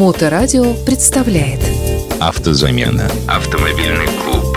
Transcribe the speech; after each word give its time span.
Моторадио 0.00 0.72
представляет 0.86 1.60
Автозамена. 2.20 3.10
Автомобильный 3.28 4.06
клуб. 4.24 4.56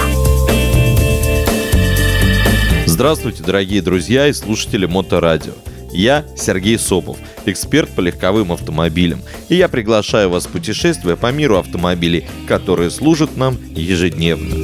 Здравствуйте, 2.85 3.43
дорогие 3.43 3.81
друзья 3.81 4.29
и 4.29 4.31
слушатели 4.31 4.85
Моторадио. 4.85 5.51
Я 5.91 6.23
Сергей 6.37 6.79
Сопов, 6.79 7.17
эксперт 7.45 7.89
по 7.89 7.99
легковым 7.99 8.53
автомобилям, 8.53 9.19
и 9.49 9.55
я 9.55 9.67
приглашаю 9.67 10.29
вас 10.29 10.45
в 10.45 10.49
путешествие 10.49 11.17
по 11.17 11.29
миру 11.33 11.57
автомобилей, 11.57 12.25
которые 12.47 12.89
служат 12.89 13.35
нам 13.35 13.57
ежедневно. 13.75 14.55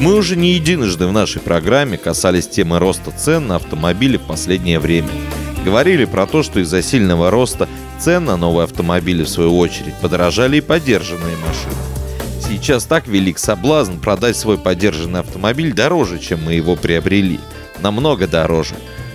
Мы 0.00 0.14
уже 0.14 0.36
не 0.36 0.52
единожды 0.52 1.06
в 1.06 1.12
нашей 1.12 1.42
программе 1.42 1.98
касались 1.98 2.48
темы 2.48 2.78
роста 2.78 3.10
цен 3.10 3.48
на 3.48 3.56
автомобили 3.56 4.16
в 4.16 4.22
последнее 4.22 4.78
время. 4.78 5.10
Говорили 5.64 6.06
про 6.06 6.26
то, 6.26 6.42
что 6.42 6.60
из-за 6.60 6.82
сильного 6.82 7.30
роста 7.30 7.68
цен 7.98 8.24
на 8.24 8.36
новые 8.36 8.64
автомобили, 8.64 9.24
в 9.24 9.28
свою 9.28 9.58
очередь, 9.58 9.94
подорожали 10.00 10.56
и 10.56 10.62
подержанные 10.62 11.36
машины. 11.36 11.74
Сейчас 12.42 12.84
так 12.84 13.06
велик 13.06 13.38
соблазн 13.38 13.98
продать 13.98 14.36
свой 14.36 14.58
подержанный 14.58 15.20
автомобиль 15.20 15.72
дороже, 15.72 16.18
чем 16.18 16.44
мы 16.44 16.54
его 16.54 16.76
приобрели. 16.76 17.38
Намного 17.80 18.26
дороже. 18.26 18.74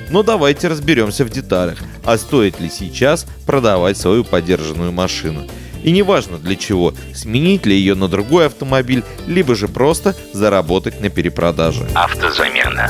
Но 0.09 0.23
давайте 0.23 0.67
разберемся 0.67 1.26
в 1.26 1.30
деталях, 1.30 1.80
а 2.03 2.17
стоит 2.17 2.59
ли 2.59 2.70
сейчас 2.70 3.25
продавать 3.45 3.98
свою 3.98 4.23
подержанную 4.23 4.91
машину. 4.91 5.48
И 5.84 5.91
неважно 5.91 6.38
для 6.38 6.55
чего, 6.55 6.94
сменить 7.14 7.66
ли 7.66 7.75
ее 7.75 7.95
на 7.95 8.08
другой 8.08 8.45
автомобиль, 8.48 9.03
либо 9.27 9.55
же 9.55 9.67
просто 9.67 10.16
заработать 10.34 11.02
на 11.02 11.09
перепродаже. 11.09 11.88
Автозамена. 11.94 12.88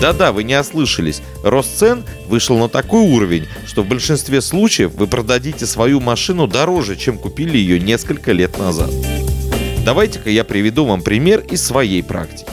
Да-да, 0.00 0.32
вы 0.32 0.44
не 0.44 0.58
ослышались. 0.58 1.20
Рост 1.42 1.76
цен 1.76 2.04
вышел 2.26 2.56
на 2.56 2.68
такой 2.68 3.02
уровень, 3.02 3.46
что 3.66 3.82
в 3.82 3.88
большинстве 3.88 4.40
случаев 4.40 4.94
вы 4.94 5.06
продадите 5.06 5.66
свою 5.66 6.00
машину 6.00 6.46
дороже, 6.46 6.96
чем 6.96 7.18
купили 7.18 7.58
ее 7.58 7.78
несколько 7.78 8.32
лет 8.32 8.58
назад. 8.58 8.90
Давайте-ка 9.84 10.30
я 10.30 10.44
приведу 10.44 10.86
вам 10.86 11.02
пример 11.02 11.40
из 11.40 11.62
своей 11.62 12.02
практики. 12.02 12.48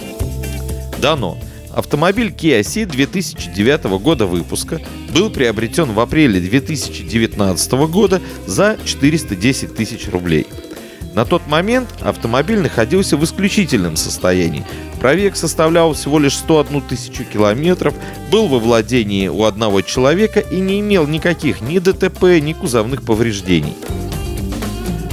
Дано. 1.00 1.38
Автомобиль 1.74 2.30
Kia 2.30 2.62
Ceed 2.62 2.88
2009 2.88 3.84
года 4.02 4.26
выпуска 4.26 4.82
был 5.14 5.30
приобретен 5.30 5.92
в 5.92 6.00
апреле 6.00 6.40
2019 6.40 7.72
года 7.88 8.20
за 8.48 8.78
410 8.84 9.76
тысяч 9.76 10.10
рублей. 10.10 10.48
На 11.18 11.26
тот 11.26 11.48
момент 11.48 11.90
автомобиль 12.02 12.60
находился 12.60 13.18
в 13.18 13.24
исключительном 13.24 13.96
состоянии. 13.96 14.64
Пробег 15.00 15.36
составлял 15.36 15.94
всего 15.94 16.20
лишь 16.20 16.36
101 16.36 16.82
тысячу 16.82 17.24
километров, 17.24 17.96
был 18.30 18.48
во 18.48 18.60
владении 18.60 19.28
у 19.28 19.46
одного 19.46 19.82
человека 19.82 20.42
и 20.42 20.60
не 20.60 20.80
имел 20.80 21.08
никаких 21.08 21.62
ни 21.62 21.80
ДТП, 21.80 22.40
ни 22.40 22.54
кузовных 22.54 23.02
повреждений. 23.02 23.74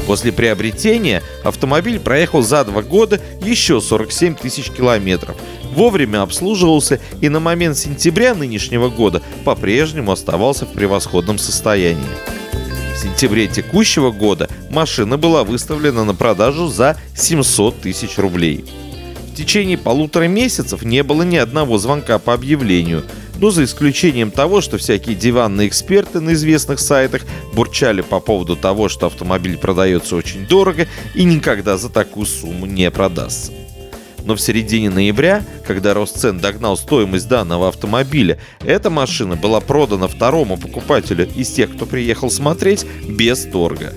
После 0.07 0.31
приобретения 0.31 1.23
автомобиль 1.43 1.99
проехал 1.99 2.43
за 2.43 2.67
два 2.67 2.83
года 2.83 3.19
еще 3.41 3.81
47 3.81 4.35
тысяч 4.35 4.71
километров, 4.71 5.37
вовремя 5.73 6.21
обслуживался 6.21 7.01
и 7.23 7.31
на 7.31 7.41
момент 7.41 7.79
сентября 7.79 8.35
нынешнего 8.35 8.91
года 8.91 9.23
по-прежнему 9.47 10.13
оставался 10.13 10.67
в 10.67 10.73
превосходном 10.75 11.39
состоянии. 11.39 12.44
Сентябре 13.05 13.47
текущего 13.49 14.11
года 14.11 14.49
машина 14.71 15.19
была 15.19 15.45
выставлена 15.45 16.05
на 16.05 16.15
продажу 16.15 16.69
за 16.69 16.97
700 17.15 17.83
тысяч 17.83 18.19
рублей. 18.19 18.65
В 19.31 19.37
течение 19.37 19.77
полутора 19.77 20.25
месяцев 20.25 20.83
не 20.83 21.03
было 21.03 21.23
ни 21.23 21.37
одного 21.37 21.79
звонка 21.79 22.19
по 22.19 22.35
объявлению– 22.35 23.05
ну, 23.41 23.51
за 23.51 23.65
исключением 23.65 24.31
того, 24.31 24.61
что 24.61 24.79
всякие 24.79 25.17
диванные 25.17 25.69
эксперты 25.69 26.21
на 26.21 26.35
известных 26.35 26.79
сайтах 26.79 27.23
бурчали 27.53 28.01
по 28.01 28.21
поводу 28.21 28.57
того, 28.57 28.89
что 28.89 29.07
автомобиль 29.07 29.59
продается 29.59 30.17
очень 30.17 30.47
дорого 30.47 30.87
и 31.15 31.25
никогда 31.25 31.77
за 31.77 31.89
такую 31.89 32.27
сумму 32.27 32.67
не 32.67 32.91
продастся. 32.91 33.53
Но 34.25 34.35
в 34.35 34.41
середине 34.41 34.89
ноября, 34.89 35.45
когда 35.67 35.93
рост 35.93 36.19
цен 36.19 36.39
догнал 36.39 36.79
стоимость 36.79 37.29
данного 37.29 37.69
автомобиля, 37.69 38.39
эта 38.61 38.89
машина 38.89 39.37
была 39.37 39.61
продана 39.61 40.09
второму 40.09 40.57
покупателю 40.57 41.29
из 41.37 41.51
тех, 41.51 41.75
кто 41.75 41.85
приехал 41.85 42.31
смотреть, 42.31 42.87
без 43.07 43.45
торга. 43.45 43.93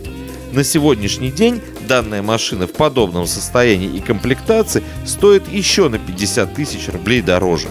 На 0.52 0.64
сегодняшний 0.64 1.32
день 1.32 1.62
данная 1.88 2.22
машина 2.22 2.68
в 2.68 2.74
подобном 2.74 3.26
состоянии 3.26 3.96
и 3.96 4.02
комплектации 4.02 4.84
стоит 5.06 5.48
еще 5.52 5.88
на 5.88 5.98
50 5.98 6.54
тысяч 6.54 6.90
рублей 6.90 7.22
дороже. 7.22 7.70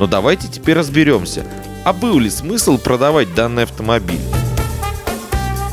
Но 0.00 0.06
давайте 0.06 0.48
теперь 0.48 0.76
разберемся, 0.76 1.44
а 1.84 1.92
был 1.92 2.18
ли 2.18 2.30
смысл 2.30 2.78
продавать 2.78 3.34
данный 3.34 3.64
автомобиль? 3.64 4.20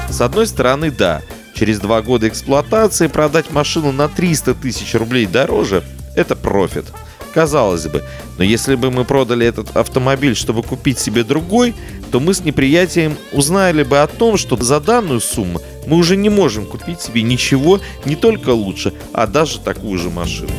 С 0.09 0.21
одной 0.21 0.47
стороны, 0.47 0.91
да, 0.91 1.21
через 1.55 1.79
два 1.79 2.01
года 2.01 2.27
эксплуатации 2.27 3.07
продать 3.07 3.51
машину 3.51 3.91
на 3.91 4.07
300 4.07 4.53
тысяч 4.55 4.93
рублей 4.93 5.25
дороже– 5.25 5.83
это 6.16 6.35
профит. 6.35 6.85
Казалось 7.33 7.88
бы, 7.88 8.03
но 8.38 8.43
если 8.45 8.75
бы 8.75 8.91
мы 8.91 9.03
продали 9.03 9.45
этот 9.45 9.75
автомобиль, 9.75 10.35
чтобы 10.35 10.63
купить 10.63 10.99
себе 10.99 11.23
другой, 11.23 11.75
то 12.11 12.21
мы 12.21 12.33
с 12.33 12.41
неприятием 12.45 13.17
узнали 13.33 13.83
бы 13.83 13.99
о 13.99 14.07
том, 14.07 14.38
что 14.38 14.55
за 14.55 14.79
данную 14.79 15.19
сумму 15.19 15.61
мы 15.85 15.97
уже 15.97 16.15
не 16.15 16.29
можем 16.29 16.65
купить 16.65 17.01
себе 17.01 17.23
ничего 17.23 17.81
не 18.05 18.15
только 18.15 18.51
лучше, 18.51 18.94
а 19.11 19.27
даже 19.27 19.59
такую 19.59 19.99
же 19.99 20.09
машину. 20.09 20.51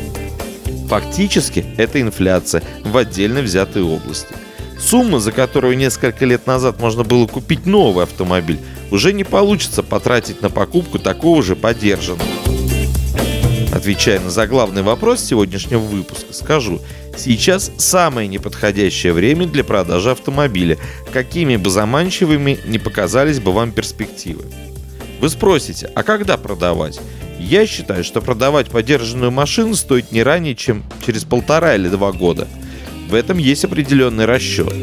Фактически 0.87 1.65
это 1.77 1.99
инфляция 1.99 2.61
в 2.83 2.95
отдельно 2.95 3.41
взятой 3.41 3.81
области. 3.81 4.33
Сумма, 4.79 5.19
за 5.19 5.31
которую 5.31 5.75
несколько 5.75 6.25
лет 6.25 6.45
назад 6.45 6.79
можно 6.79 7.03
было 7.03 7.25
купить 7.25 7.65
новый 7.65 8.03
автомобиль, 8.03 8.59
уже 8.91 9.13
не 9.13 9.23
получится 9.23 9.83
потратить 9.83 10.41
на 10.41 10.49
покупку 10.49 10.99
такого 10.99 11.43
же 11.43 11.55
подержанного. 11.55 12.29
Отвечая 13.73 14.19
на 14.19 14.29
заглавный 14.29 14.81
вопрос 14.81 15.23
сегодняшнего 15.23 15.79
выпуска, 15.79 16.33
скажу, 16.33 16.81
сейчас 17.15 17.71
самое 17.77 18.27
неподходящее 18.27 19.13
время 19.13 19.45
для 19.45 19.63
продажи 19.63 20.11
автомобиля, 20.11 20.77
какими 21.11 21.57
бы 21.57 21.69
заманчивыми 21.69 22.59
не 22.65 22.79
показались 22.79 23.39
бы 23.39 23.51
вам 23.51 23.71
перспективы. 23.71 24.45
Вы 25.19 25.29
спросите, 25.29 25.91
а 25.95 26.03
когда 26.03 26.37
продавать? 26.37 26.99
Я 27.39 27.67
считаю, 27.67 28.03
что 28.03 28.21
продавать 28.21 28.69
подержанную 28.69 29.31
машину 29.31 29.75
стоит 29.75 30.11
не 30.11 30.23
ранее, 30.23 30.55
чем 30.55 30.83
через 31.05 31.23
полтора 31.23 31.75
или 31.75 31.87
два 31.87 32.11
года. 32.11 32.47
В 33.09 33.13
этом 33.13 33.37
есть 33.37 33.63
определенный 33.63 34.25
расчет. 34.25 34.73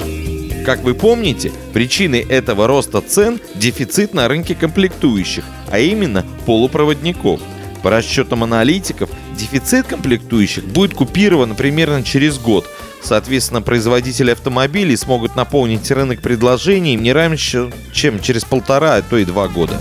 Как 0.64 0.82
вы 0.82 0.94
помните, 0.94 1.52
причиной 1.75 2.20
этого 2.20 2.66
роста 2.66 3.02
цен– 3.02 3.38
дефицит 3.54 4.14
на 4.14 4.28
рынке 4.28 4.54
комплектующих, 4.54 5.44
а 5.70 5.78
именно 5.78 6.25
полупроводников. 6.47 7.41
По 7.82 7.91
расчетам 7.91 8.44
аналитиков, 8.44 9.10
дефицит 9.36 9.86
комплектующих 9.86 10.64
будет 10.64 10.94
купирован 10.94 11.54
примерно 11.54 12.03
через 12.03 12.38
год. 12.38 12.66
Соответственно, 13.03 13.60
производители 13.60 14.30
автомобилей 14.30 14.97
смогут 14.97 15.36
наполнить 15.36 15.91
рынок 15.91 16.22
предложений 16.22 16.97
не 16.97 17.12
раньше, 17.12 17.70
чем 17.92 18.19
через 18.19 18.47
полтора, 18.47 18.94
а 18.94 19.03
то 19.03 19.19
и 19.19 19.26
два 19.26 19.48
года. 19.48 19.78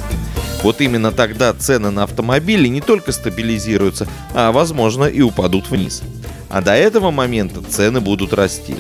Вот 0.64 0.82
именно 0.82 1.14
тогда 1.14 1.54
цены 1.54 1.92
на 1.92 2.04
автомобили 2.04 2.68
не 2.68 2.82
только 2.82 3.14
стабилизируются, 3.14 4.06
а 4.34 4.52
возможно 4.52 5.06
и 5.06 5.22
упадут 5.22 5.70
вниз. 5.70 6.02
А 6.50 6.62
до 6.62 6.74
этого 6.74 7.10
момента 7.10 7.62
цены 7.62 8.02
будут 8.02 8.34
расти. 8.34 8.76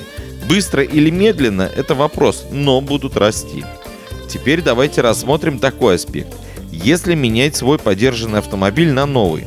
Быстро 0.48 0.84
или 0.84 1.09
медленно– 1.09 1.70
это 1.76 1.96
вопрос, 1.96 2.46
но 2.52 2.81
будут 2.81 3.18
расти. 3.18 3.64
Теперь 4.30 4.62
давайте 4.62 5.02
рассмотрим 5.02 5.59
такой 5.59 5.96
аспект. 5.96 6.34
Если 6.72 7.16
менять 7.16 7.56
свой 7.56 7.78
подержанный 7.80 8.40
автомобиль 8.40 8.92
на 8.92 9.06
новый, 9.06 9.46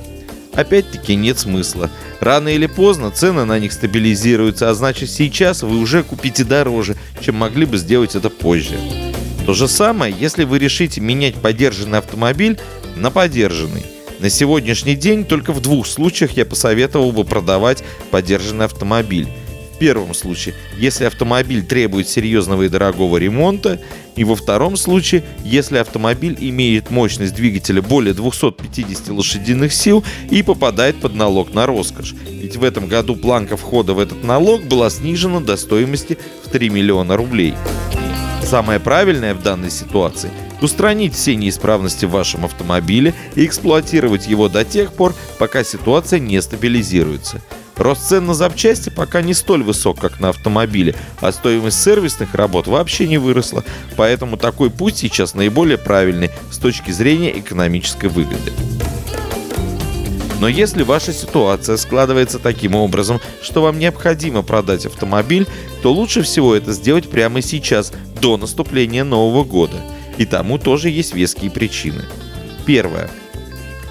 опять-таки 0.55 1.15
нет 1.15 1.39
смысла. 1.39 1.91
Рано 2.21 2.49
или 2.49 2.67
поздно 2.67 3.11
цены 3.11 3.45
на 3.45 3.59
них 3.59 3.73
стабилизируются, 3.73 4.71
а 4.71 4.75
значит 4.75 5.11
сейчас 5.11 5.63
вы 5.63 5.79
уже 5.79 6.03
купите 6.03 6.45
дороже, 6.45 6.97
чем 7.21 7.37
могли 7.37 7.67
бы 7.67 7.77
сделать 7.77 8.15
это 8.15 8.31
позже. 8.31 8.79
То 9.45 9.55
же 9.55 9.69
самое, 9.69 10.15
если 10.19 10.45
вы 10.45 10.59
решите 10.59 11.01
менять 11.01 11.35
подержанный 11.35 11.99
автомобиль 11.99 12.59
на 12.97 13.11
подержанный. 13.11 13.85
На 14.19 14.31
сегодняшний 14.31 14.95
день 14.95 15.25
только 15.25 15.53
в 15.53 15.61
двух 15.61 15.87
случаях 15.87 16.33
я 16.33 16.47
посоветовал 16.47 17.13
бы 17.13 17.25
продавать 17.25 17.85
подержанный 18.11 18.65
автомобиль. 18.65 19.29
В 19.77 19.79
первом 19.79 20.15
случае, 20.15 20.55
если 20.79 21.05
автомобиль 21.05 21.63
требует 21.63 22.09
серьезного 22.09 22.63
и 22.63 22.71
дорогого 22.71 23.19
ремонта, 23.19 23.79
и 24.17 24.25
во 24.25 24.35
втором 24.35 24.75
случае, 24.79 25.23
если 25.45 25.77
автомобиль 25.77 26.35
имеет 26.41 26.91
мощность 26.91 27.35
двигателя 27.35 27.83
более 27.83 28.15
250 28.15 29.09
лошадиных 29.09 29.75
сил 29.75 30.03
и 30.31 30.43
попадает 30.43 30.97
под 30.97 31.15
налог 31.15 31.53
на 31.53 31.67
роскошь. 31.67 32.15
Ведь 32.27 32.57
в 32.57 32.65
этом 32.65 32.89
году 32.89 33.17
планка 33.17 33.59
входа 33.59 33.93
в 33.93 33.99
этот 33.99 34.25
налог 34.25 34.63
была 34.63 34.89
снижена 34.89 35.41
до 35.41 35.59
стоимости 35.59 36.17
в 36.43 36.49
3 36.49 36.71
миллиона 36.71 37.15
рублей. 37.15 37.53
Самое 38.43 38.81
правильное 38.81 39.35
в 39.35 39.43
данной 39.43 39.71
ситуации– 39.71 40.31
устранить 40.63 41.13
все 41.13 41.37
неисправности 41.37 42.07
в 42.07 42.13
вашем 42.13 42.47
автомобиле 42.47 43.13
и 43.35 43.45
эксплуатировать 43.45 44.27
его 44.27 44.49
до 44.49 44.65
тех 44.65 44.95
пор, 44.95 45.15
пока 45.39 45.65
ситуация 45.65 46.19
не 46.19 46.41
стабилизируется. 46.41 47.43
Рост 47.77 48.09
цен 48.09 48.27
на 48.27 48.35
запчасти 48.35 48.89
пока 48.89 49.21
не 49.21 49.35
столь 49.35 49.63
высок, 49.63 50.01
как 50.01 50.19
на 50.19 50.31
автомобиле, 50.31 50.95
а 51.21 51.31
стоимость 51.31 51.83
сервисных 51.83 52.35
работ 52.35 52.67
вообще 52.67 53.07
не 53.07 53.19
выросла, 53.19 53.65
поэтому 53.97 54.37
такой 54.37 54.71
путь 54.71 54.97
сейчас 54.97 55.35
наиболее 55.35 55.77
правильный 55.77 56.31
с 56.51 56.59
точки 56.59 56.91
зрения 56.91 57.39
экономической 57.39 58.09
выгоды. 58.09 58.53
Но 60.41 60.49
если 60.49 60.83
ваша 60.83 61.13
ситуация 61.13 61.77
складывается 61.77 62.39
таким 62.39 62.75
образом, 62.75 63.21
что 63.43 63.63
вам 63.63 63.79
необходимо 63.79 64.43
продать 64.43 64.85
автомобиль, 64.87 65.47
то 65.83 65.93
лучше 65.93 66.23
всего 66.23 66.55
это 66.55 66.73
сделать 66.73 67.11
прямо 67.11 67.41
сейчас, 67.41 67.93
до 68.21 68.37
наступления 68.37 69.05
Нового 69.05 69.45
года. 69.45 69.77
И 70.19 70.25
тому 70.25 70.59
тоже 70.59 70.91
есть 70.91 71.15
веские 71.15 71.51
причины. 71.51 72.05
Первое. 72.67 73.11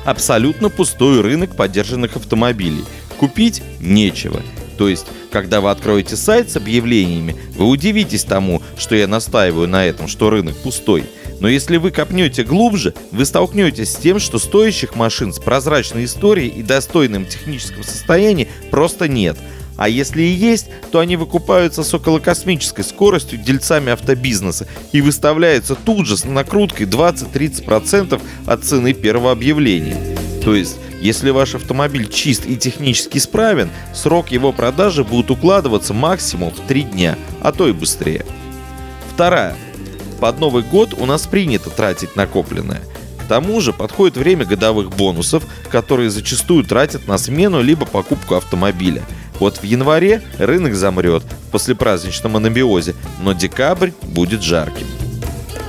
Абсолютно 0.04 0.70
пустой 0.70 1.22
рынок 1.22 1.56
поддержанных 1.56 2.16
автомобилей. 2.16 2.84
Купить 3.18 3.62
нечего. 3.80 4.42
То 4.78 4.90
есть, 4.90 5.06
когда 5.32 5.62
вы 5.62 5.70
откроете 5.70 6.16
сайт 6.16 6.52
с 6.52 6.58
объявлениями, 6.58 7.36
вы 7.56 7.68
удивитесь 7.68 8.24
тому, 8.24 8.62
что 8.78 8.96
я 8.96 9.08
настаиваю 9.08 9.68
на 9.68 9.86
этом, 9.86 10.08
что 10.08 10.30
рынок 10.30 10.56
пустой– 10.58 11.06
но 11.40 11.48
если 11.48 11.78
вы 11.78 11.92
копнете 11.92 12.44
глубже, 12.44 12.94
вы 13.12 13.26
столкнетесь 13.26 13.92
с 13.92 13.98
тем, 13.98 14.20
что 14.20 14.40
стоящих 14.40 14.96
машин 14.96 15.34
с 15.34 15.40
прозрачной 15.40 16.06
историей 16.06 16.50
и 16.50 16.64
достойным 16.64 17.26
техническом 17.26 17.84
состоянии 17.84 18.48
просто 18.72 19.08
нет. 19.08 19.38
А 19.77 19.89
если 19.89 20.22
и 20.22 20.31
есть, 20.31 20.68
то 20.92 21.00
они 21.00 21.16
выкупаются 21.16 21.83
с 21.83 21.94
околокосмической 21.94 22.83
скоростью 22.83 23.39
дельцами 23.39 23.92
автобизнеса 23.92 24.68
и 24.92 25.01
выставляются 25.01 25.75
тут 25.75 26.06
же 26.07 26.18
с 26.18 26.25
накруткой 26.25 26.86
20-30% 26.86 28.22
от 28.45 28.63
цены 28.63 28.94
первого 28.94 29.31
объявления. 29.31 29.98
То 30.44 30.56
есть, 30.56 30.77
если 31.01 31.30
ваш 31.30 31.56
автомобиль 31.56 32.10
чист 32.10 32.45
и 32.45 32.56
технически 32.56 33.18
исправен, 33.18 33.69
срок 33.94 34.31
его 34.31 34.51
продажи 34.51 35.04
будет 35.04 35.30
укладываться 35.30 35.94
максимум 35.94 36.51
в 36.51 36.60
3 36.68 36.83
дня, 36.83 37.18
а 37.42 37.51
то 37.51 37.68
и 37.68 37.74
быстрее. 37.74 38.25
Вторая 39.13 39.56
под 40.19 40.39
Новый 40.39 40.63
год 40.63 40.94
у 40.98 41.06
нас 41.06 41.28
принято 41.28 41.69
тратить 41.69 42.16
накопленное. 42.16 42.81
К 43.24 43.28
тому 43.28 43.60
же 43.60 43.74
подходит 43.74 44.18
время 44.18 44.45
годовых 44.45 44.89
бонусов, 44.95 45.44
которые 45.69 46.10
зачастую 46.10 46.63
тратят 46.63 47.07
на 47.07 47.18
смену 47.18 47.62
либо 47.62 47.86
покупку 47.86 48.36
автомобиля. 48.36 49.01
Вот 49.40 49.58
в 49.58 49.64
январе 49.64 50.22
рынок 50.38 50.76
замрет 50.76 51.24
в 51.24 51.52
послепраздничном 51.52 52.38
анабиозе, 52.38 52.96
но 53.22 53.34
декабрь 53.34 53.92
будет 54.04 54.42
жарким. 54.42 54.88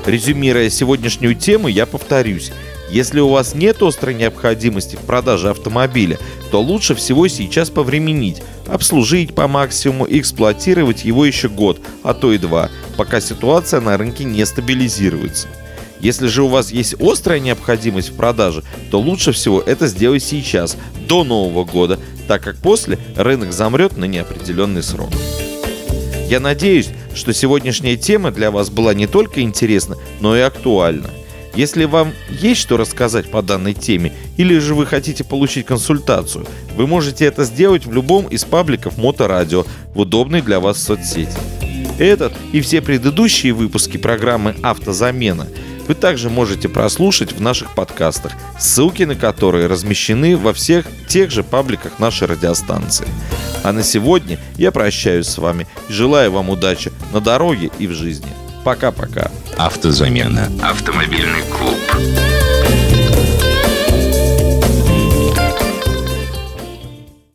Резюмируя 0.04 0.70
сегодняшнюю 0.70 1.34
тему, 1.34 1.66
я 1.66 1.84
повторюсь. 1.84 2.52
Если 2.90 3.18
у 3.18 3.28
вас 3.28 3.54
нет 3.56 3.82
острой 3.82 4.14
необходимости 4.14 4.94
в 4.94 5.00
продаже 5.00 5.50
автомобиля, 5.50 6.18
то 6.52 6.62
лучше 6.62 6.94
всего 6.94 7.26
сейчас 7.26 7.68
повременить, 7.68 8.42
обслужить 8.68 9.34
по 9.34 9.48
максимуму 9.48 10.04
и 10.04 10.20
эксплуатировать 10.20 11.04
его 11.04 11.26
еще 11.26 11.48
год, 11.48 11.80
а 12.04 12.14
то 12.14 12.32
и 12.32 12.38
два, 12.38 12.70
пока 12.96 13.20
ситуация 13.20 13.80
на 13.80 13.96
рынке 13.96 14.22
не 14.22 14.46
стабилизируется. 14.46 15.48
Если 15.98 16.28
же 16.28 16.44
у 16.44 16.48
вас 16.48 16.70
есть 16.70 16.94
острая 17.00 17.40
необходимость 17.40 18.10
в 18.10 18.14
продаже, 18.14 18.62
то 18.92 19.00
лучше 19.00 19.32
всего 19.32 19.60
это 19.60 19.88
сделать 19.88 20.22
сейчас, 20.22 20.76
до 21.08 21.24
Нового 21.24 21.64
года, 21.64 21.98
так 22.26 22.42
как 22.42 22.56
после 22.56 22.98
рынок 23.16 23.52
замрет 23.52 23.96
на 23.96 24.04
неопределенный 24.04 24.82
срок. 24.82 25.10
Я 26.28 26.40
надеюсь, 26.40 26.90
что 27.14 27.32
сегодняшняя 27.32 27.96
тема 27.96 28.30
для 28.30 28.50
вас 28.50 28.68
была 28.68 28.94
не 28.94 29.06
только 29.06 29.42
интересна, 29.42 29.96
но 30.20 30.36
и 30.36 30.40
актуальна. 30.40 31.10
Если 31.54 31.84
вам 31.84 32.12
есть 32.28 32.60
что 32.60 32.76
рассказать 32.76 33.30
по 33.30 33.40
данной 33.40 33.72
теме, 33.72 34.12
или 34.36 34.58
же 34.58 34.74
вы 34.74 34.84
хотите 34.84 35.24
получить 35.24 35.64
консультацию, 35.64 36.46
вы 36.76 36.86
можете 36.86 37.24
это 37.24 37.44
сделать 37.44 37.86
в 37.86 37.92
любом 37.92 38.26
из 38.26 38.44
пабликов 38.44 38.98
Моторадио 38.98 39.64
в 39.94 40.00
удобной 40.00 40.42
для 40.42 40.60
вас 40.60 40.82
соцсети. 40.82 41.38
Этот 41.98 42.34
и 42.52 42.60
все 42.60 42.82
предыдущие 42.82 43.54
выпуски 43.54 43.96
программы 43.96 44.54
«Автозамена» 44.62 45.46
вы 45.88 45.94
также 45.94 46.30
можете 46.30 46.68
прослушать 46.68 47.32
в 47.32 47.40
наших 47.40 47.74
подкастах, 47.74 48.32
ссылки 48.58 49.04
на 49.04 49.14
которые 49.14 49.66
размещены 49.66 50.36
во 50.36 50.52
всех 50.52 50.86
тех 51.08 51.30
же 51.30 51.42
пабликах 51.42 51.98
нашей 51.98 52.28
радиостанции. 52.28 53.06
А 53.62 53.72
на 53.72 53.82
сегодня 53.82 54.38
я 54.56 54.70
прощаюсь 54.72 55.26
с 55.26 55.38
вами 55.38 55.66
и 55.88 55.92
желаю 55.92 56.32
вам 56.32 56.50
удачи 56.50 56.92
на 57.12 57.20
дороге 57.20 57.70
и 57.78 57.86
в 57.86 57.92
жизни. 57.92 58.28
Пока-пока. 58.64 59.30
Автозамена. 59.56 60.50
Автомобильный 60.62 61.42
клуб. 61.42 62.35